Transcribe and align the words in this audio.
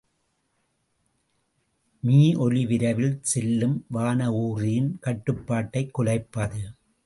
மீஒலி 2.03 2.65
விரைவில் 2.67 3.19
செல்லும் 3.21 3.85
வானஊர்தியின் 3.93 4.97
கட்டுப்பாட்டைக் 4.99 5.93
குலைப்பது. 5.93 6.61